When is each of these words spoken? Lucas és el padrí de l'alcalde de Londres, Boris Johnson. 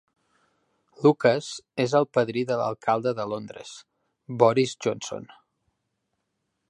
Lucas 1.05 1.49
és 1.83 1.93
el 1.99 2.07
padrí 2.19 2.43
de 2.53 2.57
l'alcalde 2.61 3.13
de 3.19 3.29
Londres, 3.35 3.75
Boris 4.45 4.75
Johnson. 4.87 5.31